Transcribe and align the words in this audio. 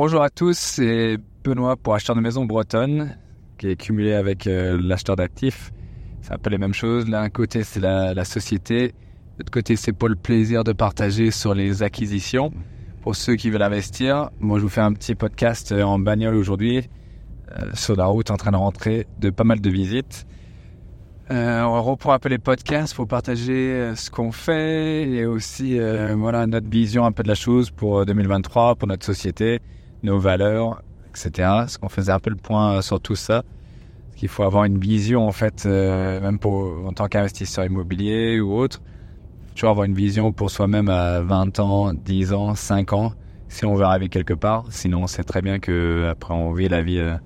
Bonjour 0.00 0.22
à 0.22 0.30
tous, 0.30 0.56
c'est 0.56 1.18
Benoît 1.42 1.74
pour 1.74 1.92
acheteur 1.92 2.14
de 2.14 2.20
maison 2.20 2.44
bretonne, 2.44 3.16
qui 3.58 3.66
est 3.66 3.74
cumulé 3.74 4.12
avec 4.12 4.46
euh, 4.46 4.80
l'acheteur 4.80 5.16
d'actifs. 5.16 5.72
C'est 6.22 6.32
un 6.34 6.38
peu 6.38 6.50
les 6.50 6.58
mêmes 6.58 6.72
choses. 6.72 7.06
D'un 7.06 7.28
côté, 7.30 7.64
c'est 7.64 7.80
la, 7.80 8.24
société. 8.24 8.90
De 8.90 8.92
l'autre 9.40 9.50
côté, 9.50 9.74
c'est 9.74 9.92
pour 9.92 10.08
le 10.08 10.14
plaisir 10.14 10.62
de 10.62 10.72
partager 10.72 11.32
sur 11.32 11.52
les 11.52 11.82
acquisitions. 11.82 12.52
Pour 13.02 13.16
ceux 13.16 13.34
qui 13.34 13.50
veulent 13.50 13.60
investir, 13.60 14.30
moi, 14.38 14.58
je 14.58 14.62
vous 14.62 14.68
fais 14.68 14.82
un 14.82 14.92
petit 14.92 15.16
podcast 15.16 15.72
euh, 15.72 15.82
en 15.82 15.98
bagnole 15.98 16.36
aujourd'hui, 16.36 16.88
euh, 17.58 17.68
sur 17.74 17.96
la 17.96 18.06
route, 18.06 18.30
en 18.30 18.36
train 18.36 18.52
de 18.52 18.56
rentrer 18.56 19.08
de 19.18 19.30
pas 19.30 19.42
mal 19.42 19.60
de 19.60 19.68
visites. 19.68 20.28
On 21.28 21.82
reprend 21.82 22.12
un 22.12 22.20
peu 22.20 22.28
les 22.28 22.38
podcasts 22.38 22.94
pour 22.94 23.08
partager 23.08 23.92
ce 23.96 24.10
qu'on 24.10 24.30
fait 24.30 25.10
et 25.10 25.26
aussi 25.26 25.78
voilà 26.16 26.46
notre 26.46 26.70
vision 26.70 27.04
un 27.04 27.12
peu 27.12 27.22
de 27.22 27.28
la 27.28 27.34
chose 27.34 27.70
pour 27.70 28.06
2023, 28.06 28.76
pour 28.76 28.88
notre 28.88 29.04
société, 29.04 29.60
nos 30.02 30.18
valeurs, 30.18 30.82
etc. 31.10 31.50
Ce 31.66 31.78
qu'on 31.78 31.88
faisait 31.88 32.12
un 32.12 32.20
peu 32.20 32.30
le 32.30 32.36
point 32.36 32.82
sur 32.82 33.00
tout 33.00 33.16
ça. 33.16 33.42
Parce 33.42 34.20
qu'il 34.20 34.28
faut 34.28 34.42
avoir 34.42 34.64
une 34.64 34.78
vision 34.78 35.26
en 35.26 35.32
fait, 35.32 35.64
même 35.64 36.38
pour 36.38 36.86
en 36.86 36.92
tant 36.92 37.06
qu'investisseur 37.06 37.64
immobilier 37.64 38.40
ou 38.40 38.52
autre, 38.54 38.80
toujours 39.58 39.70
avoir 39.70 39.86
une 39.86 39.94
vision 39.94 40.32
pour 40.32 40.50
soi-même 40.50 40.88
à 40.88 41.20
20 41.20 41.58
ans, 41.58 41.92
10 41.92 42.32
ans, 42.32 42.54
5 42.54 42.92
ans, 42.92 43.12
si 43.48 43.64
on 43.64 43.74
veut 43.74 43.84
arriver 43.84 44.08
quelque 44.08 44.34
part. 44.34 44.64
Sinon, 44.70 45.08
c'est 45.08 45.24
très 45.24 45.42
bien 45.42 45.58
que 45.58 46.08
après 46.10 46.32
on 46.32 46.52
vit 46.52 46.68
la 46.68 46.80
vie 46.82 46.98
euh, 46.98 47.16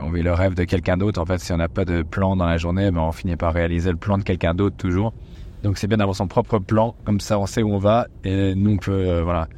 on 0.00 0.10
vit 0.10 0.22
le 0.22 0.32
rêve 0.32 0.54
de 0.54 0.64
quelqu'un 0.64 0.98
d'autre. 0.98 1.20
En 1.20 1.24
fait, 1.24 1.38
si 1.38 1.52
on 1.52 1.56
n'a 1.56 1.68
pas 1.68 1.86
de 1.86 2.02
plan 2.02 2.36
dans 2.36 2.46
la 2.46 2.58
journée, 2.58 2.90
ben, 2.90 3.00
on 3.00 3.12
finit 3.12 3.36
par 3.36 3.54
réaliser 3.54 3.90
le 3.90 3.96
plan 3.96 4.18
de 4.18 4.24
quelqu'un 4.24 4.54
d'autre 4.54 4.76
toujours. 4.76 5.14
Donc 5.62 5.78
c'est 5.78 5.86
bien 5.86 5.96
d'avoir 5.96 6.16
son 6.16 6.26
propre 6.26 6.58
plan, 6.58 6.94
comme 7.04 7.20
ça 7.20 7.38
on 7.38 7.46
sait 7.46 7.62
où 7.62 7.72
on 7.72 7.78
va 7.78 8.08
et 8.24 8.54
nous 8.54 8.76
on 8.76 8.90
euh, 8.90 9.22
voilà 9.22 9.48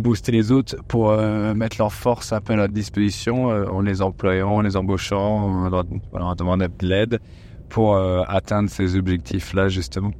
booster 0.00 0.32
les 0.32 0.52
autres 0.52 0.76
pour 0.88 1.10
euh, 1.10 1.54
mettre 1.54 1.76
leur 1.78 1.92
force 1.92 2.32
un 2.32 2.40
peu 2.40 2.52
à 2.54 2.56
notre 2.56 2.74
disposition 2.74 3.46
en 3.46 3.80
les 3.80 4.02
employant, 4.02 4.50
en 4.50 4.60
les 4.62 4.76
embauchant, 4.76 5.18
en 5.18 5.68
leur, 5.68 5.84
voilà, 6.10 6.34
demandant 6.36 6.66
de 6.66 6.86
l'aide 6.86 7.20
pour 7.68 7.96
atteindre 7.96 8.70
ces 8.70 8.96
objectifs-là 8.96 9.68
justement. 9.68 10.12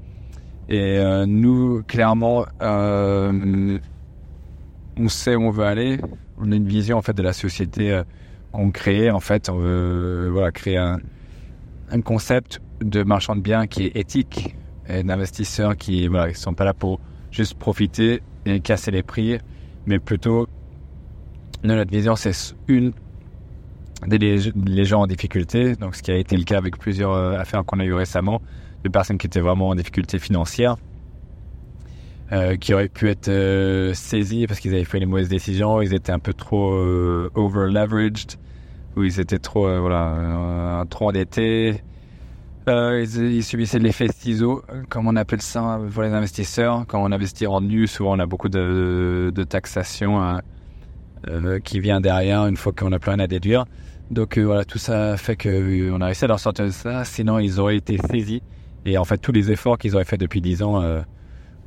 Et 0.68 1.02
nous, 1.26 1.82
clairement, 1.84 2.44
on 2.60 3.78
sait 5.08 5.34
où 5.34 5.42
on 5.44 5.50
veut 5.50 5.64
aller. 5.64 5.98
On 6.36 6.52
a 6.52 6.54
une 6.54 6.68
vision 6.68 6.98
en 6.98 7.02
fait 7.02 7.14
de 7.14 7.22
la 7.22 7.32
société 7.32 8.02
on 8.52 8.70
crée 8.70 9.10
en 9.10 9.20
fait, 9.20 9.48
on 9.48 9.58
veut 9.58 10.28
voilà, 10.30 10.50
créer 10.50 10.76
un, 10.76 10.98
concept 12.04 12.60
de 12.80 13.02
marchand 13.02 13.34
de 13.34 13.40
biens 13.40 13.66
qui 13.66 13.84
est 13.84 13.96
éthique 13.96 14.54
et 14.88 15.02
d'investisseurs 15.02 15.76
qui 15.76 16.06
voilà, 16.06 16.32
sont 16.34 16.54
pas 16.54 16.64
là 16.64 16.74
pour 16.74 17.00
juste 17.30 17.54
profiter 17.54 18.22
et 18.46 18.60
casser 18.60 18.90
les 18.90 19.02
prix, 19.02 19.38
mais 19.88 19.98
plutôt 19.98 20.46
notre 21.64 21.90
vision 21.90 22.14
c'est 22.14 22.54
une 22.68 22.92
d'aider 24.06 24.38
les 24.64 24.84
gens 24.84 25.00
en 25.00 25.06
difficulté, 25.08 25.74
donc 25.74 25.96
ce 25.96 26.02
qui 26.02 26.12
a 26.12 26.16
été 26.16 26.36
le 26.36 26.44
cas 26.44 26.58
avec 26.58 26.78
plusieurs 26.78 27.12
euh, 27.12 27.36
affaires 27.36 27.64
qu'on 27.64 27.80
a 27.80 27.84
eues 27.84 27.94
récemment, 27.94 28.40
de 28.84 28.88
personnes 28.88 29.18
qui 29.18 29.26
étaient 29.26 29.40
vraiment 29.40 29.70
en 29.70 29.74
difficulté 29.74 30.20
financière, 30.20 30.76
euh, 32.30 32.56
qui 32.56 32.74
auraient 32.74 32.88
pu 32.88 33.08
être 33.08 33.28
euh, 33.28 33.92
saisies 33.94 34.46
parce 34.46 34.60
qu'ils 34.60 34.72
avaient 34.72 34.84
fait 34.84 35.00
les 35.00 35.06
mauvaises 35.06 35.28
décisions, 35.28 35.82
ils 35.82 35.94
étaient 35.94 36.12
un 36.12 36.20
peu 36.20 36.32
trop 36.32 36.74
euh, 36.74 37.30
over 37.34 37.66
leveraged, 37.72 38.38
ou 38.96 39.02
ils 39.02 39.18
étaient 39.18 39.38
trop 39.38 39.80
voilà 39.80 40.84
trop 40.90 41.08
endettés. 41.08 41.82
Ils, 42.68 43.32
ils, 43.32 43.44
subissaient 43.44 43.78
l'effet 43.78 44.08
ciseau, 44.08 44.62
comme 44.88 45.06
on 45.08 45.16
appelle 45.16 45.42
ça 45.42 45.80
pour 45.92 46.02
les 46.02 46.12
investisseurs. 46.12 46.84
Quand 46.86 47.02
on 47.02 47.12
investit 47.12 47.46
en 47.46 47.60
nu, 47.60 47.86
souvent 47.86 48.16
on 48.16 48.18
a 48.18 48.26
beaucoup 48.26 48.48
de, 48.48 49.32
taxation 49.48 50.20
hein, 50.22 50.40
qui 51.64 51.80
vient 51.80 52.00
derrière 52.00 52.46
une 52.46 52.56
fois 52.56 52.72
qu'on 52.72 52.92
a 52.92 52.98
plus 52.98 53.10
rien 53.10 53.20
à 53.20 53.26
déduire. 53.26 53.64
Donc 54.10 54.38
voilà, 54.38 54.64
tout 54.64 54.78
ça 54.78 55.16
fait 55.16 55.36
qu'on 55.36 56.00
a 56.00 56.06
réussi 56.06 56.24
à 56.24 56.28
leur 56.28 56.40
sortir 56.40 56.64
de 56.66 56.70
ça. 56.70 57.04
Sinon, 57.04 57.38
ils 57.38 57.60
auraient 57.60 57.76
été 57.76 57.98
saisis. 57.98 58.42
Et 58.86 58.96
en 58.96 59.04
fait, 59.04 59.18
tous 59.18 59.32
les 59.32 59.50
efforts 59.50 59.78
qu'ils 59.78 59.94
auraient 59.94 60.04
fait 60.04 60.18
depuis 60.18 60.40
10 60.40 60.62
ans 60.62 61.02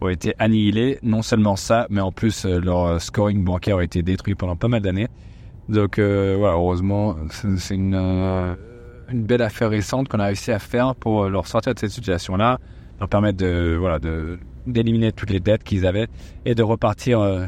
ont 0.01 0.09
été 0.09 0.33
annihilés. 0.39 0.99
Non 1.03 1.21
seulement 1.21 1.55
ça, 1.55 1.87
mais 1.89 2.01
en 2.01 2.11
plus 2.11 2.45
euh, 2.45 2.59
leur 2.59 2.85
euh, 2.85 2.99
scoring 2.99 3.43
bancaire 3.43 3.77
a 3.77 3.83
été 3.83 4.01
détruit 4.01 4.35
pendant 4.35 4.55
pas 4.55 4.67
mal 4.67 4.81
d'années. 4.81 5.07
Donc 5.69 5.99
euh, 5.99 6.35
voilà, 6.37 6.55
heureusement, 6.55 7.15
c'est 7.57 7.75
une, 7.75 7.95
euh, 7.95 8.55
une 9.11 9.23
belle 9.23 9.41
affaire 9.41 9.69
récente 9.69 10.07
qu'on 10.07 10.19
a 10.19 10.25
réussi 10.25 10.51
à 10.51 10.59
faire 10.59 10.95
pour 10.95 11.29
leur 11.29 11.47
sortir 11.47 11.73
de 11.73 11.79
cette 11.79 11.91
situation-là, 11.91 12.59
leur 12.99 13.09
permettre 13.09 13.37
de 13.37 13.75
voilà 13.79 13.99
de 13.99 14.39
d'éliminer 14.67 15.11
toutes 15.11 15.31
les 15.31 15.39
dettes 15.39 15.63
qu'ils 15.63 15.87
avaient 15.87 16.07
et 16.45 16.53
de 16.53 16.63
repartir 16.63 17.19
euh, 17.19 17.45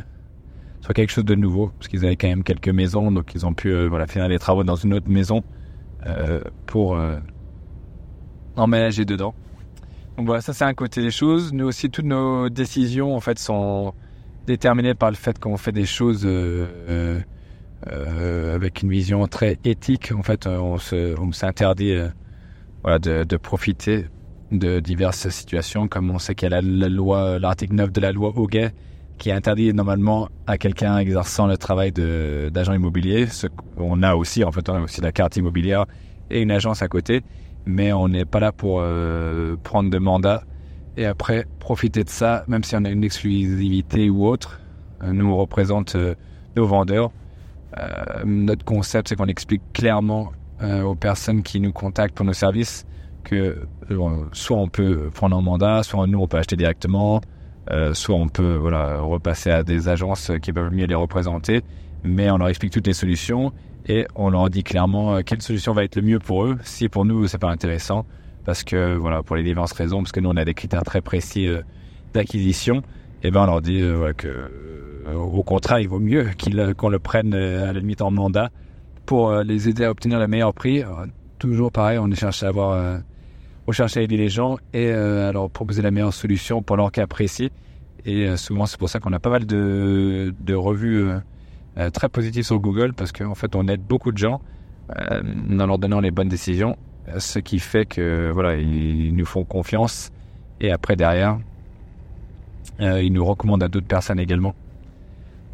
sur 0.81 0.93
quelque 0.93 1.11
chose 1.11 1.25
de 1.25 1.35
nouveau, 1.35 1.71
parce 1.77 1.87
qu'ils 1.87 2.05
avaient 2.05 2.15
quand 2.15 2.27
même 2.27 2.43
quelques 2.43 2.69
maisons, 2.69 3.11
donc 3.11 3.33
ils 3.35 3.45
ont 3.45 3.53
pu 3.53 3.71
euh, 3.71 3.87
voilà 3.87 4.07
finir 4.07 4.27
les 4.27 4.39
travaux 4.39 4.63
dans 4.63 4.75
une 4.75 4.93
autre 4.93 5.09
maison 5.09 5.43
pour 6.65 6.99
emménager 8.57 9.05
dedans. 9.05 9.33
Donc 10.17 10.25
voilà, 10.25 10.41
ça 10.41 10.51
c'est 10.51 10.65
un 10.65 10.73
côté 10.73 11.01
des 11.01 11.11
choses. 11.11 11.53
Nous 11.53 11.65
aussi, 11.65 11.89
toutes 11.89 12.05
nos 12.05 12.49
décisions 12.49 13.15
en 13.15 13.21
fait 13.21 13.39
sont 13.39 13.93
déterminées 14.45 14.95
par 14.95 15.09
le 15.09 15.15
fait 15.15 15.39
qu'on 15.39 15.55
fait 15.55 15.71
des 15.71 15.85
choses 15.85 16.27
euh, 17.87 18.05
euh, 18.07 18.55
avec 18.55 18.81
une 18.81 18.89
vision 18.89 19.25
très 19.27 19.57
éthique. 19.63 20.11
En 20.17 20.23
fait, 20.23 20.47
on 20.47 20.77
se, 20.77 21.19
on 21.19 21.31
s'interdit 21.31 21.91
euh, 21.91 22.99
de, 22.99 23.37
profiter 23.37 24.05
de 24.51 24.79
diverses 24.79 25.29
situations, 25.29 25.87
comme 25.87 26.11
on 26.11 26.19
sait 26.19 26.35
qu'il 26.35 26.49
y 26.49 26.53
a 26.53 26.61
la, 26.61 26.89
loi, 26.89 27.39
l'article 27.39 27.75
9 27.75 27.91
de 27.91 28.01
la 28.01 28.11
loi 28.11 28.33
Hoguet 28.35 28.71
qui 29.17 29.31
interdit 29.31 29.73
normalement 29.73 30.27
à 30.47 30.57
quelqu'un 30.57 30.97
exerçant 30.97 31.45
le 31.45 31.55
travail 31.55 31.91
d'agent 31.91 32.73
immobilier. 32.73 33.27
Ce 33.27 33.47
a 34.01 34.17
aussi, 34.17 34.43
en 34.43 34.51
fait, 34.51 34.67
on 34.69 34.75
a 34.75 34.81
aussi 34.81 35.01
la 35.01 35.11
carte 35.11 35.37
immobilière 35.37 35.85
et 36.31 36.41
une 36.41 36.51
agence 36.51 36.81
à 36.81 36.87
côté 36.87 37.23
mais 37.65 37.93
on 37.93 38.07
n'est 38.07 38.25
pas 38.25 38.39
là 38.39 38.51
pour 38.51 38.79
euh, 38.81 39.55
prendre 39.63 39.89
de 39.89 39.97
mandat 39.97 40.43
et 40.97 41.05
après 41.05 41.45
profiter 41.59 42.03
de 42.03 42.09
ça, 42.09 42.43
même 42.47 42.63
si 42.63 42.75
on 42.75 42.85
a 42.85 42.89
une 42.89 43.03
exclusivité 43.03 44.09
ou 44.09 44.27
autre. 44.27 44.59
Euh, 45.01 45.11
nous, 45.11 45.25
on 45.25 45.37
représente 45.37 45.95
euh, 45.95 46.15
nos 46.55 46.65
vendeurs. 46.65 47.11
Euh, 47.77 48.23
notre 48.25 48.65
concept, 48.65 49.09
c'est 49.09 49.15
qu'on 49.15 49.27
explique 49.27 49.61
clairement 49.73 50.31
euh, 50.61 50.83
aux 50.83 50.95
personnes 50.95 51.43
qui 51.43 51.59
nous 51.59 51.71
contactent 51.71 52.15
pour 52.15 52.25
nos 52.25 52.33
services 52.33 52.85
que 53.23 53.65
soit 54.33 54.57
on 54.57 54.67
peut 54.67 55.09
prendre 55.13 55.37
un 55.37 55.41
mandat, 55.41 55.83
soit 55.83 56.05
nous, 56.07 56.19
on 56.19 56.27
peut 56.27 56.37
acheter 56.37 56.57
directement, 56.57 57.21
soit 57.93 58.15
on 58.15 58.27
peut 58.27 58.55
voilà, 58.55 58.99
repasser 58.99 59.49
à 59.49 59.63
des 59.63 59.87
agences 59.87 60.29
qui 60.41 60.51
peuvent 60.51 60.73
mieux 60.73 60.87
les 60.87 60.95
représenter, 60.95 61.61
mais 62.03 62.29
on 62.29 62.37
leur 62.37 62.49
explique 62.49 62.73
toutes 62.73 62.85
les 62.85 62.93
solutions 62.93 63.53
et 63.85 64.07
on 64.15 64.29
leur 64.29 64.49
dit 64.49 64.63
clairement 64.63 65.15
euh, 65.15 65.21
quelle 65.25 65.41
solution 65.41 65.73
va 65.73 65.83
être 65.83 65.95
le 65.95 66.01
mieux 66.01 66.19
pour 66.19 66.45
eux. 66.45 66.57
Si 66.63 66.89
pour 66.89 67.05
nous 67.05 67.27
c'est 67.27 67.37
pas 67.37 67.49
intéressant, 67.49 68.05
parce 68.45 68.63
que 68.63 68.95
voilà 68.95 69.23
pour 69.23 69.35
les 69.35 69.43
diverses 69.43 69.73
raisons, 69.73 69.99
parce 69.99 70.11
que 70.11 70.19
nous 70.19 70.29
on 70.29 70.37
a 70.37 70.45
des 70.45 70.53
critères 70.53 70.83
très 70.83 71.01
précis 71.01 71.47
euh, 71.47 71.61
d'acquisition, 72.13 72.81
eh 73.23 73.31
ben 73.31 73.43
on 73.43 73.45
leur 73.45 73.61
dit 73.61 73.81
euh, 73.81 73.95
voilà, 73.95 74.13
que 74.13 74.27
euh, 74.27 75.13
au 75.15 75.43
contraire 75.43 75.79
il 75.79 75.87
vaut 75.87 75.99
mieux 75.99 76.27
euh, 76.55 76.73
qu'on 76.73 76.89
le 76.89 76.99
prenne 76.99 77.33
à 77.33 77.71
la 77.71 77.79
limite 77.79 78.01
en 78.01 78.11
mandat 78.11 78.49
pour 79.05 79.33
les 79.33 79.67
aider 79.67 79.85
à 79.85 79.91
obtenir 79.91 80.17
le 80.17 80.27
meilleur 80.27 80.53
prix. 80.53 80.81
Toujours 81.37 81.73
pareil, 81.73 81.97
on 81.97 82.09
cherche 82.13 82.41
à 82.41 82.47
avoir, 82.47 83.01
on 83.67 83.71
cherche 83.73 83.97
à 83.97 84.01
aider 84.01 84.15
les 84.15 84.29
gens 84.29 84.57
et 84.73 84.93
à 84.93 85.33
leur 85.33 85.49
proposer 85.49 85.81
la 85.81 85.91
meilleure 85.91 86.13
solution 86.13 86.61
pour 86.61 86.77
leur 86.77 86.89
cas 86.89 87.05
précis. 87.05 87.51
Et 88.05 88.37
souvent 88.37 88.65
c'est 88.65 88.79
pour 88.79 88.87
ça 88.87 89.01
qu'on 89.01 89.11
a 89.11 89.19
pas 89.19 89.29
mal 89.29 89.45
de, 89.45 90.33
de 90.39 90.53
revues 90.53 91.09
très 91.91 92.07
positif 92.07 92.45
sur 92.45 92.59
Google 92.59 92.93
parce 92.93 93.11
qu'en 93.11 93.35
fait, 93.35 93.57
on 93.57 93.67
aide 93.67 93.81
beaucoup 93.81 94.13
de 94.13 94.17
gens 94.17 94.39
en 94.89 95.65
leur 95.65 95.77
donnant 95.77 95.99
les 95.99 96.11
bonnes 96.11 96.29
décisions, 96.29 96.77
ce 97.17 97.39
qui 97.39 97.59
fait 97.59 97.85
que 97.85 98.31
voilà, 98.31 98.55
ils 98.55 99.13
nous 99.13 99.25
font 99.25 99.43
confiance 99.43 100.11
et 100.61 100.71
après 100.71 100.95
derrière, 100.95 101.39
euh, 102.79 103.01
ils 103.01 103.11
nous 103.11 103.25
recommandent 103.25 103.63
à 103.63 103.67
d'autres 103.67 103.87
personnes 103.87 104.19
également. 104.19 104.55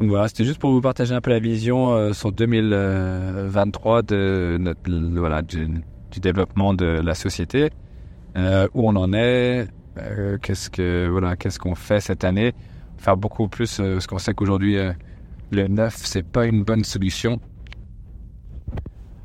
Donc 0.00 0.08
voilà, 0.08 0.28
c'était 0.28 0.44
juste 0.44 0.58
pour 0.58 0.70
vous 0.70 0.80
partager 0.80 1.14
un 1.14 1.20
peu 1.20 1.30
la 1.30 1.38
vision 1.38 1.92
euh, 1.92 2.12
sur 2.12 2.32
2023 2.32 4.02
de 4.02 4.56
notre 4.58 4.80
voilà 5.18 5.42
du, 5.42 5.68
développement 6.20 6.74
de 6.74 6.86
la 6.86 7.14
société, 7.14 7.70
euh, 8.36 8.66
où 8.74 8.88
on 8.88 8.96
en 8.96 9.12
est, 9.12 9.68
euh, 9.98 10.38
qu'est-ce 10.42 10.70
que 10.70 11.08
voilà, 11.08 11.36
qu'est-ce 11.36 11.58
qu'on 11.58 11.74
fait 11.74 12.00
cette 12.00 12.24
année, 12.24 12.52
faire 12.96 13.16
beaucoup 13.16 13.48
plus, 13.48 13.76
parce 13.76 14.06
qu'on 14.06 14.18
sait 14.18 14.34
qu'aujourd'hui 14.34 14.76
le 15.50 15.68
neuf, 15.68 15.96
c'est 15.96 16.26
pas 16.26 16.46
une 16.46 16.64
bonne 16.64 16.84
solution. 16.84 17.40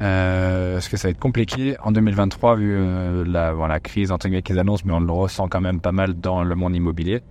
Euh, 0.02 0.74
parce 0.74 0.90
que 0.90 0.98
ça 0.98 1.08
va 1.08 1.12
être 1.12 1.20
compliqué 1.20 1.78
en 1.82 1.92
2023 1.92 2.56
vu 2.58 2.76
euh, 2.76 3.24
la, 3.26 3.54
bon, 3.54 3.66
la 3.66 3.80
crise 3.80 4.12
entre 4.12 4.28
guillemets 4.28 4.42
qu'ils 4.42 4.60
annoncent, 4.60 4.84
mais 4.86 4.94
on 4.94 5.00
le 5.00 5.12
ressent 5.12 5.48
quand 5.48 5.62
même 5.62 5.80
pas 5.80 5.94
mal 5.94 6.16
dans 6.16 6.44
le 6.44 6.56
monde 6.56 6.76
immobilier. 6.76 7.22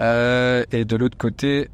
Euh, 0.00 0.64
et 0.72 0.84
de 0.84 0.96
l'autre 0.96 1.16
côté, 1.16 1.68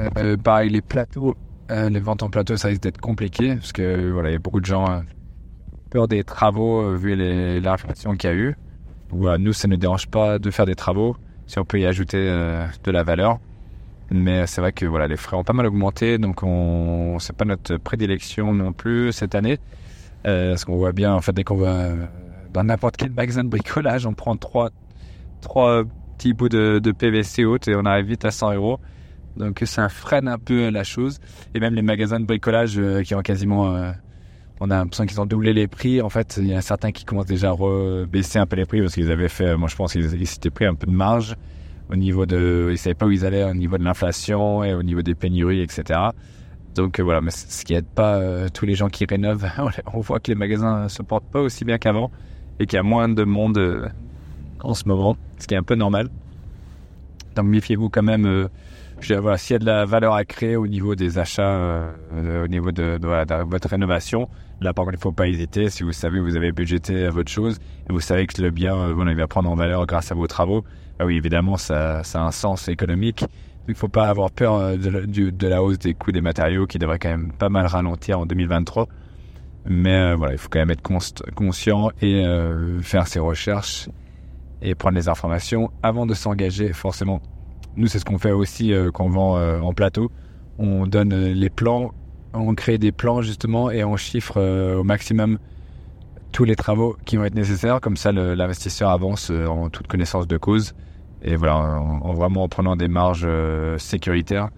euh, 0.00 0.36
pareil, 0.36 0.70
les 0.70 0.82
plateaux, 0.82 1.34
euh, 1.70 1.88
les 1.88 2.00
ventes 2.00 2.22
en 2.22 2.30
plateau, 2.30 2.56
ça 2.56 2.68
risque 2.68 2.82
d'être 2.82 3.00
compliqué 3.00 3.54
parce 3.56 3.72
que 3.72 4.10
voilà, 4.10 4.30
il 4.30 4.32
y 4.32 4.36
a 4.36 4.38
beaucoup 4.38 4.60
de 4.60 4.66
gens 4.66 4.88
euh, 4.88 5.00
peur 5.90 6.08
des 6.08 6.24
travaux 6.24 6.94
vu 6.96 7.14
l'inflation 7.60 8.16
qu'il 8.16 8.30
y 8.30 8.32
a 8.32 8.36
eu. 8.36 8.56
Voilà, 9.10 9.38
nous, 9.38 9.52
ça 9.52 9.68
ne 9.68 9.76
dérange 9.76 10.08
pas 10.08 10.38
de 10.38 10.50
faire 10.50 10.66
des 10.66 10.74
travaux 10.74 11.16
si 11.46 11.58
on 11.58 11.64
peut 11.64 11.78
y 11.78 11.86
ajouter 11.86 12.18
de 12.18 12.90
la 12.90 13.02
valeur. 13.02 13.38
Mais 14.10 14.46
c'est 14.46 14.60
vrai 14.60 14.72
que 14.72 14.86
voilà, 14.86 15.08
les 15.08 15.16
frais 15.16 15.36
ont 15.36 15.44
pas 15.44 15.52
mal 15.52 15.66
augmenté, 15.66 16.18
donc 16.18 16.42
on 16.42 17.18
c'est 17.20 17.34
pas 17.34 17.44
notre 17.44 17.76
prédilection 17.76 18.52
non 18.52 18.72
plus 18.72 19.12
cette 19.12 19.34
année. 19.34 19.58
Euh, 20.26 20.50
parce 20.50 20.64
qu'on 20.64 20.76
voit 20.76 20.92
bien, 20.92 21.14
en 21.14 21.20
fait, 21.20 21.32
dès 21.32 21.44
qu'on 21.44 21.56
va 21.56 21.90
dans 22.52 22.64
n'importe 22.64 22.96
quel 22.96 23.10
magasin 23.10 23.44
de 23.44 23.48
bricolage, 23.48 24.06
on 24.06 24.14
prend 24.14 24.36
trois, 24.36 24.70
trois 25.40 25.84
petits 26.24 26.32
bouts 26.32 26.48
de, 26.48 26.78
de 26.78 26.92
PVC 26.92 27.44
haute 27.44 27.68
et 27.68 27.74
on 27.76 27.84
arrive 27.84 28.06
vite 28.06 28.24
à 28.24 28.30
100 28.30 28.54
euros. 28.54 28.78
Donc 29.36 29.62
ça 29.64 29.88
freine 29.88 30.28
un 30.28 30.38
peu 30.38 30.70
la 30.70 30.84
chose. 30.84 31.18
Et 31.54 31.60
même 31.60 31.74
les 31.74 31.82
magasins 31.82 32.20
de 32.20 32.24
bricolage 32.24 32.78
euh, 32.78 33.02
qui 33.02 33.14
ont 33.14 33.20
quasiment... 33.20 33.74
Euh, 33.74 33.92
on 34.60 34.70
a 34.70 34.76
l'impression 34.76 35.04
qu'ils 35.04 35.20
ont 35.20 35.26
doublé 35.26 35.52
les 35.52 35.66
prix. 35.66 36.00
En 36.00 36.08
fait, 36.08 36.38
il 36.40 36.46
y 36.46 36.54
a 36.54 36.62
certains 36.62 36.92
qui 36.92 37.04
commencent 37.04 37.26
déjà 37.26 37.50
à 37.50 38.06
baisser 38.06 38.38
un 38.38 38.46
peu 38.46 38.56
les 38.56 38.64
prix 38.64 38.80
parce 38.80 38.94
qu'ils 38.94 39.10
avaient 39.10 39.28
fait, 39.28 39.56
moi 39.56 39.68
je 39.68 39.76
pense 39.76 39.92
qu'ils 39.92 40.26
s'étaient 40.26 40.50
pris 40.50 40.64
un 40.64 40.74
peu 40.74 40.86
de 40.86 40.92
marge 40.92 41.34
au 41.90 41.96
niveau 41.96 42.24
de... 42.24 42.68
Ils 42.70 42.78
savaient 42.78 42.94
pas 42.94 43.06
où 43.06 43.10
ils 43.10 43.26
allaient 43.26 43.44
au 43.44 43.54
niveau 43.54 43.76
de 43.76 43.84
l'inflation 43.84 44.64
et 44.64 44.72
au 44.72 44.82
niveau 44.82 45.02
des 45.02 45.14
pénuries, 45.14 45.60
etc. 45.60 46.00
Donc 46.74 46.98
euh, 46.98 47.02
voilà, 47.02 47.20
mais 47.20 47.32
ce 47.32 47.64
qui 47.64 47.74
aide 47.74 47.86
pas 47.86 48.48
tous 48.50 48.64
les 48.64 48.74
gens 48.74 48.88
qui 48.88 49.04
rénovent. 49.04 49.46
on 49.92 50.00
voit 50.00 50.20
que 50.20 50.30
les 50.30 50.36
magasins 50.36 50.88
se 50.88 51.02
portent 51.02 51.30
pas 51.30 51.40
aussi 51.40 51.64
bien 51.64 51.76
qu'avant 51.78 52.10
et 52.60 52.66
qu'il 52.66 52.76
y 52.76 52.80
a 52.80 52.84
moins 52.84 53.08
de 53.08 53.24
monde 53.24 53.92
en 54.64 54.74
ce 54.74 54.88
moment, 54.88 55.16
ce 55.38 55.46
qui 55.46 55.54
est 55.54 55.58
un 55.58 55.62
peu 55.62 55.74
normal. 55.74 56.08
Donc 57.36 57.46
méfiez-vous 57.46 57.88
quand 57.88 58.02
même 58.02 58.48
voilà, 59.12 59.36
s'il 59.36 59.54
y 59.54 59.56
a 59.56 59.58
de 59.58 59.66
la 59.66 59.84
valeur 59.84 60.14
à 60.14 60.24
créer 60.24 60.56
au 60.56 60.66
niveau 60.66 60.94
des 60.94 61.18
achats, 61.18 61.42
euh, 61.42 62.44
au 62.44 62.48
niveau 62.48 62.72
de, 62.72 62.98
votre 63.44 63.68
rénovation, 63.68 64.28
là 64.60 64.72
par 64.72 64.84
contre 64.84 64.94
il 64.94 64.98
ne 64.98 65.02
faut 65.02 65.12
pas 65.12 65.28
hésiter. 65.28 65.68
Si 65.70 65.82
vous 65.82 65.92
savez 65.92 66.20
vous 66.20 66.36
avez 66.36 66.52
budgété 66.52 67.08
votre 67.08 67.30
chose 67.30 67.58
et 67.88 67.92
vous 67.92 68.00
savez 68.00 68.26
que 68.26 68.40
le 68.40 68.50
bien 68.50 68.76
euh, 68.76 69.04
il 69.08 69.16
va 69.16 69.26
prendre 69.26 69.50
en 69.50 69.54
valeur 69.54 69.86
grâce 69.86 70.12
à 70.12 70.14
vos 70.14 70.26
travaux, 70.26 70.64
bah 70.98 71.04
oui 71.04 71.16
évidemment 71.16 71.56
ça, 71.56 72.02
ça, 72.04 72.22
a 72.22 72.24
un 72.24 72.30
sens 72.30 72.68
économique. 72.68 73.24
Il 73.66 73.72
ne 73.72 73.76
faut 73.76 73.88
pas 73.88 74.08
avoir 74.08 74.30
peur 74.30 74.54
euh, 74.54 74.76
de, 74.76 75.46
la 75.46 75.62
hausse 75.62 75.78
des 75.78 75.94
coûts 75.94 76.12
des 76.12 76.20
matériaux 76.20 76.66
qui 76.66 76.78
devrait 76.78 76.98
quand 76.98 77.10
même 77.10 77.32
pas 77.32 77.48
mal 77.48 77.66
ralentir 77.66 78.20
en 78.20 78.26
2023. 78.26 78.88
Mais 79.66 80.14
voilà, 80.14 80.34
il 80.34 80.38
faut 80.38 80.50
quand 80.50 80.58
même 80.58 80.70
être 80.70 80.82
conscient 81.34 81.90
et 82.02 82.22
faire 82.82 83.06
ses 83.06 83.18
recherches 83.18 83.88
et 84.62 84.74
prendre 84.74 84.96
les 84.96 85.08
informations 85.08 85.70
avant 85.82 86.06
de 86.06 86.14
s'engager 86.14 86.72
forcément 86.72 87.20
nous, 87.76 87.88
c'est 87.88 87.98
ce 87.98 88.04
qu'on 88.04 88.18
fait 88.18 88.30
aussi 88.30 88.72
euh, 88.72 88.90
quand 88.92 89.04
on 89.04 89.10
vend 89.10 89.36
euh, 89.36 89.60
en 89.60 89.72
plateau. 89.72 90.10
On 90.58 90.86
donne 90.86 91.12
euh, 91.12 91.34
les 91.34 91.50
plans, 91.50 91.92
on 92.32 92.54
crée 92.54 92.78
des 92.78 92.92
plans 92.92 93.20
justement 93.20 93.70
et 93.70 93.82
on 93.84 93.96
chiffre 93.96 94.40
au 94.76 94.84
maximum 94.84 95.38
tous 96.32 96.44
les 96.44 96.56
travaux 96.56 96.96
qui 97.04 97.16
vont 97.16 97.24
être 97.24 97.34
nécessaires. 97.34 97.80
Comme 97.80 97.96
ça, 97.96 98.12
l'investisseur 98.12 98.90
avance 98.90 99.30
en 99.30 99.70
toute 99.70 99.86
connaissance 99.86 100.26
de 100.26 100.36
cause. 100.36 100.74
Et 101.22 101.36
voilà, 101.36 101.56
en, 101.56 102.12
vraiment 102.12 102.42
en 102.42 102.48
prenant 102.48 102.74
des 102.74 102.88
marges 102.88 103.28
sécuritaires 103.78 104.50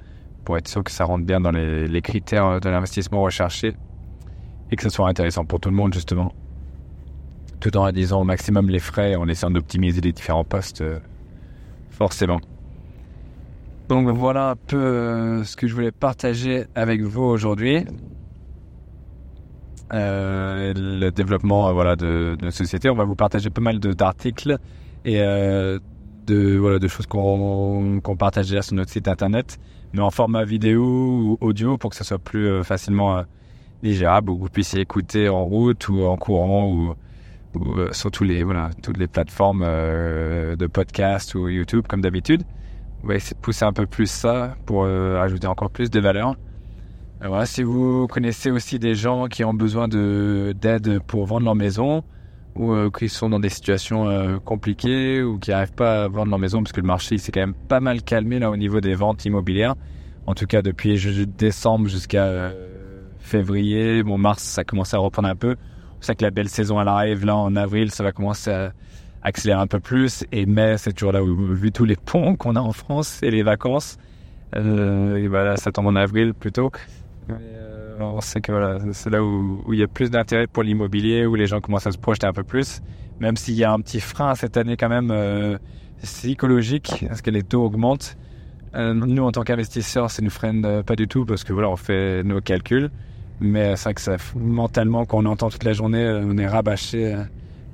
pour 0.45 0.57
être 0.57 0.69
sûr 0.69 0.83
que 0.83 0.91
ça 0.91 1.05
rentre 1.05 1.27
bien 1.27 1.39
dans 1.39 1.51
les, 1.51 1.87
les 1.87 2.03
critères 2.03 2.61
de 2.61 2.69
l'investissement 2.71 3.21
recherché 3.21 3.75
et 4.71 4.77
que 4.77 4.83
ce 4.83 4.89
soit 4.89 5.07
intéressant 5.07 5.45
pour 5.45 5.61
tout 5.61 5.69
le 5.69 5.77
monde 5.77 5.93
justement. 5.93 6.33
Tout 7.61 7.77
en 7.77 7.85
réduisant 7.85 8.21
au 8.21 8.25
maximum 8.25 8.69
les 8.69 8.79
frais 8.79 9.17
en 9.17 9.29
essayant 9.29 9.51
d'optimiser 9.51 10.01
les 10.01 10.13
différents 10.13 10.45
postes, 10.45 10.85
forcément. 11.91 12.41
Donc 13.89 14.09
voilà 14.09 14.51
un 14.51 14.57
peu 14.57 14.77
euh, 14.77 15.45
ce 15.45 15.57
que 15.57 15.69
je 15.69 15.75
voulais 15.75 15.93
partager 15.93 16.65
avec 16.75 17.03
vous 17.03 17.23
aujourd'hui. 17.23 17.85
Euh, 19.93 20.73
le 20.75 21.11
développement 21.11 21.69
euh, 21.69 21.73
voilà, 21.73 21.95
de, 21.95 22.37
notre 22.43 22.57
société. 22.57 22.91
On 22.91 22.97
va 22.97 23.05
vous 23.05 23.15
partager 23.15 23.49
pas 23.51 23.61
mal 23.61 23.79
d'articles 23.79 24.59
et 25.05 25.19
de, 25.19 26.57
voilà, 26.57 26.81
de 26.81 26.89
choses 26.89 27.07
qu'on 27.07 28.01
qu 28.05 28.17
partage 28.17 28.47
sur 28.47 28.75
notre 28.75 28.91
site 28.91 29.07
internet, 29.07 29.61
mais 29.93 30.01
en 30.01 30.11
format 30.11 30.45
vidéo 30.45 30.83
ou 30.83 31.39
audio 31.41 31.79
pour 31.79 31.91
que 31.91 31.97
ça 31.97 32.03
soit 32.03 32.19
plus 32.19 32.65
facilement 32.65 33.23
digérable, 33.85 34.31
ou 34.31 34.37
que 34.37 34.41
vous 34.41 34.49
puissiez 34.49 34.81
écouter 34.81 35.29
en 35.29 35.45
route 35.45 35.89
ou 35.89 36.03
en 36.03 36.17
courant 36.17 36.69
ou, 36.69 36.95
sur 37.93 38.11
tous 38.11 38.25
les, 38.25 38.43
voilà, 38.43 38.71
toutes 38.83 38.99
les 38.99 39.07
plateformes 39.07 39.65
de 39.65 40.67
podcast 40.67 41.35
ou 41.35 41.49
YouTube 41.49 41.85
comme 41.89 42.01
d'habitude 42.01 42.43
on 43.07 43.09
va 43.09 43.15
essayer 43.15 43.35
de 43.35 43.41
pousser 43.41 43.65
un 43.65 43.73
peu 43.73 43.87
plus 43.87 44.11
ça 44.11 44.57
pour 44.67 44.85
euh, 44.85 45.21
ajouter 45.21 45.47
encore 45.47 45.71
plus 45.71 45.91
de 45.91 46.01
valeur. 46.01 46.35
Euh, 47.23 47.29
voilà, 47.29 47.47
si 47.47 47.63
vous 47.63 48.09
connaissez 48.09 48.51
aussi 48.51 48.79
des 48.79 48.95
gens 48.95 49.29
qui 49.29 49.45
ont 49.45 49.55
besoin 49.55 49.89
d'aide 49.89 51.01
pour 51.07 51.25
vendre 51.27 51.45
leur 51.45 51.55
maison 51.55 52.03
ou 52.57 52.73
euh, 52.73 52.91
qui 52.91 53.09
sont 53.09 53.29
dans 53.29 53.39
des 53.39 53.49
situations 53.49 54.41
compliquées 54.45 55.23
ou 55.23 55.39
qui 55.39 55.51
n'arrivent 55.51 55.75
pas 55.75 56.05
à 56.05 56.09
vendre 56.09 56.31
leur 56.31 56.39
maison 56.39 56.63
parce 56.63 56.73
que 56.73 56.81
le 56.81 56.87
marché 56.87 57.19
s'est 57.19 57.31
quand 57.31 57.41
même 57.41 57.55
pas 57.55 57.81
mal 57.81 58.03
calmé 58.03 58.39
là 58.39 58.51
au 58.51 58.57
niveau 58.57 58.81
des 58.81 58.95
ventes 58.95 59.25
immobilières. 59.25 59.77
En 60.27 60.35
tout 60.35 60.47
cas 60.47 60.63
depuis 60.63 60.99
décembre 61.39 61.87
jusqu'à 61.89 62.53
février, 63.21 64.03
bon 64.03 64.19
mars 64.19 64.43
ça 64.43 64.63
a 64.63 64.65
commencé 64.65 64.97
à 64.97 64.99
reprendre 64.99 65.29
un 65.29 65.37
peu. 65.37 65.55
On 66.07 66.11
sait 66.11 66.15
que 66.15 66.23
la 66.23 66.31
belle 66.31 66.49
saison 66.49 66.79
arrive 66.79 67.25
là 67.25 67.35
en 67.35 67.57
avril, 67.57 67.91
ça 67.91 68.05
va 68.05 68.13
commencer 68.13 68.53
à 68.53 68.73
accélérer 69.23 69.61
un 69.61 69.67
peu 69.67 69.81
plus. 69.81 70.25
Et 70.31 70.47
mai, 70.47 70.77
c'est 70.79 70.93
toujours 70.93 71.11
là 71.11 71.21
où, 71.21 71.35
vu 71.53 71.73
tous 71.73 71.85
les 71.85 71.97
ponts 71.97 72.37
qu'on 72.37 72.55
a 72.55 72.61
en 72.61 72.71
France 72.71 73.25
et 73.25 73.33
les 73.33 73.43
vacances, 73.43 73.99
euh, 74.55 75.17
et 75.17 75.27
voilà, 75.27 75.57
ça 75.57 75.73
tombe 75.73 75.89
en 75.89 75.97
avril 75.97 76.33
plutôt. 76.33 76.71
Euh, 77.29 77.97
on 77.99 78.21
sait 78.21 78.41
que 78.41 78.53
voilà, 78.53 78.79
c'est 78.93 79.11
là 79.11 79.21
où, 79.21 79.65
il 79.73 79.81
y 79.81 79.83
a 79.83 79.89
plus 79.89 80.09
d'intérêt 80.13 80.47
pour 80.47 80.63
l'immobilier, 80.63 81.27
où 81.27 81.35
les 81.35 81.49
gens 81.49 81.61
commencent 81.61 81.89
à 81.89 81.91
se 81.91 81.99
projeter 81.99 82.29
un 82.29 82.33
peu 82.33 82.45
plus. 82.45 82.83
Même 83.19 83.37
s'il 83.37 83.55
y 83.55 83.65
a 83.65 83.73
un 83.73 83.81
petit 83.81 83.99
frein 83.99 84.37
cette 84.37 84.57
année 84.57 84.77
quand 84.77 84.89
même 84.89 85.11
euh, 85.11 85.59
psychologique, 86.05 87.05
parce 87.09 87.21
que 87.21 87.31
les 87.31 87.43
taux 87.43 87.65
augmentent. 87.65 88.17
Euh, 88.77 88.95
nous, 88.95 89.25
en 89.25 89.33
tant 89.33 89.43
qu'investisseurs, 89.43 90.09
ça 90.09 90.23
nous 90.23 90.31
freine 90.31 90.85
pas 90.85 90.95
du 90.95 91.09
tout 91.09 91.25
parce 91.25 91.43
que 91.43 91.53
voilà, 91.53 91.69
on 91.69 91.75
fait 91.75 92.23
nos 92.23 92.41
calculs. 92.41 92.93
Mais 93.41 93.77
c'est 93.77 93.85
vrai 93.85 93.95
que 93.95 94.01
ça, 94.01 94.17
mentalement, 94.35 95.05
quand 95.05 95.19
on 95.19 95.27
entend 95.27 95.51
toute 95.51 95.65
la 95.65 95.73
journée, 95.73 96.09
on 96.25 96.37
est 96.39 96.47
rabâché 96.47 97.17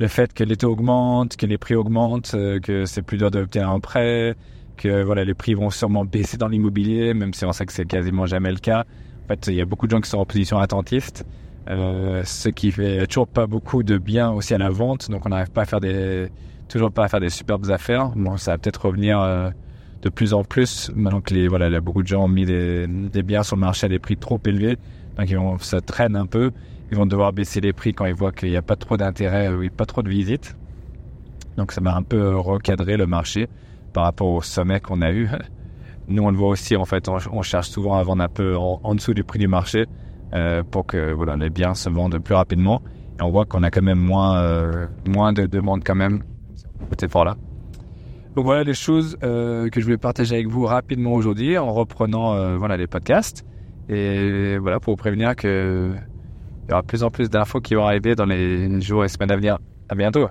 le 0.03 0.09
fait 0.09 0.33
que 0.33 0.43
les 0.43 0.57
taux 0.57 0.73
augmentent, 0.73 1.37
que 1.37 1.47
les 1.47 1.59
prix 1.59 1.77
augmentent, 1.77 2.33
euh, 2.35 2.59
que 2.59 2.85
c'est 2.87 3.03
plus 3.03 3.19
dur 3.19 3.31
d'obtenir 3.31 3.71
un 3.71 3.79
prêt, 3.79 4.35
que 4.77 5.03
voilà 5.03 5.25
les 5.25 5.35
prix 5.35 5.55
vont 5.55 5.71
sûrement 5.71 6.05
baisser 6.05 6.37
dans 6.37 6.49
l'immobilier, 6.49 7.15
même 7.15 7.33
si 7.35 7.45
on 7.45 7.53
sait 7.53 7.67
que 7.67 7.73
c'est 7.73 7.87
quasiment 7.87 8.27
jamais 8.27 8.51
le 8.51 8.59
cas. 8.59 8.85
En 9.25 9.29
fait, 9.29 9.47
il 9.47 9.55
y 9.55 9.61
a 9.61 9.65
beaucoup 9.65 9.87
de 9.87 9.93
gens 9.93 10.01
qui 10.01 10.11
sont 10.11 10.19
en 10.19 10.25
position 10.25 10.59
attentiste, 10.59 11.25
euh, 11.69 12.23
ce 12.25 12.49
qui 12.49 12.73
fait 12.73 13.07
toujours 13.07 13.29
pas 13.29 13.47
beaucoup 13.47 13.85
de 13.85 13.97
bien 13.97 14.33
aussi 14.33 14.55
à 14.55 14.59
la 14.59 14.71
vente. 14.71 15.09
Donc 15.09 15.25
on 15.25 15.29
n'arrive 15.29 15.51
pas 15.51 15.63
à 15.63 15.67
faire 15.67 15.81
des 15.81 16.29
toujours 16.69 16.91
pas 16.91 17.05
à 17.05 17.09
faire 17.09 17.21
des 17.21 17.31
superbes 17.31 17.71
affaires. 17.71 18.09
Bon, 18.17 18.37
ça 18.37 18.53
va 18.53 18.59
peut-être 18.59 18.87
revenir 18.87 19.21
euh, 19.21 19.51
de 20.03 20.09
plus 20.09 20.35
en 20.35 20.45
plus 20.45 20.91
maintenant 20.95 21.21
que 21.21 21.33
les 21.33 21.49
voilà, 21.49 21.81
beaucoup 21.81 22.03
de 22.03 22.09
gens 22.09 22.25
ont 22.25 22.29
mis 22.29 22.45
des, 22.45 22.87
des 22.87 23.23
biens 23.23 23.43
sur 23.43 23.57
le 23.57 23.61
marché 23.61 23.87
à 23.87 23.89
des 23.89 23.99
prix 23.99 24.17
trop 24.17 24.41
élevés, 24.45 24.77
donc 25.17 25.31
ils 25.31 25.37
vont, 25.37 25.59
ça 25.59 25.81
traîne 25.81 26.17
un 26.17 26.27
peu 26.27 26.51
ils 26.93 26.99
vont 26.99 27.07
devoir 27.07 27.33
baisser 27.33 27.63
les 27.63 27.73
prix 27.73 27.95
quand 27.95 28.05
ils 28.05 28.15
voient 28.15 28.33
qu'il 28.33 28.51
n'y 28.51 28.57
a 28.57 28.63
pas 28.63 28.77
trop 28.77 28.99
d'intérêt, 28.99 29.51
euh, 29.51 29.67
pas 29.75 29.87
trop 29.87 30.03
de 30.03 30.11
visites. 30.11 30.55
Donc 31.57 31.73
ça 31.73 31.81
m'a 31.81 31.97
un 31.97 32.03
peu 32.03 32.37
recadré 32.37 32.99
le 32.99 33.07
marché 33.07 33.49
par 33.95 34.05
rapport 34.05 34.29
au 34.29 34.43
sommet 34.43 34.79
qu'on 34.79 35.01
a 35.01 35.11
eu. 35.11 35.27
Nous, 36.09 36.23
on 36.23 36.31
le 36.31 36.37
voit 36.37 36.51
aussi, 36.51 36.77
en 36.77 36.85
fait, 36.85 37.09
on, 37.09 37.41
cherche 37.41 37.71
souvent 37.71 37.97
à 37.97 38.03
vendre 38.03 38.23
un 38.23 38.29
peu 38.29 38.57
en, 38.57 38.95
dessous 38.95 39.15
du 39.15 39.25
prix 39.25 39.39
du 39.39 39.49
marché 39.49 39.87
euh, 40.35 40.63
pour 40.71 40.85
que 40.85 41.13
voilà, 41.13 41.37
les 41.37 41.49
biens 41.49 41.73
se 41.73 41.89
vendent 41.89 42.19
plus 42.19 42.35
rapidement. 42.35 42.83
Et 43.19 43.23
on 43.23 43.31
voit 43.31 43.47
qu'on 43.47 43.63
a 43.63 43.71
quand 43.71 43.83
même 43.83 44.01
moins, 44.01 44.37
euh, 44.43 44.87
moins 45.09 45.33
de 45.33 45.47
demandes 45.47 45.85
quand 45.87 45.95
même. 45.95 46.23
Cet 46.91 47.05
effort-là. 47.05 47.37
Donc 48.35 48.45
voilà 48.45 48.65
les 48.65 48.75
choses 48.75 49.17
que 49.21 49.71
je 49.75 49.83
voulais 49.83 49.99
partager 49.99 50.35
avec 50.35 50.49
vous 50.49 50.65
rapidement 50.65 51.13
aujourd'hui 51.13 51.59
en 51.59 51.73
reprenant 51.73 52.57
voilà 52.57 52.77
les 52.77 52.87
podcasts 52.87 53.45
et 53.89 54.57
voilà 54.59 54.81
pour 54.81 54.95
vous 54.95 54.97
prévenir 54.97 55.37
que 55.37 55.93
il 56.65 56.71
y 56.71 56.73
aura 56.73 56.83
de 56.83 56.87
plus 56.87 57.03
en 57.03 57.11
plus 57.11 57.29
d'infos 57.29 57.61
qui 57.61 57.75
vont 57.75 57.87
arriver 57.87 58.15
dans 58.15 58.25
les 58.25 58.81
jours 58.81 59.05
et 59.05 59.09
semaines 59.09 59.33
à 59.33 59.37
venir. 59.37 59.59
À 59.89 59.95
bientôt. 59.95 60.29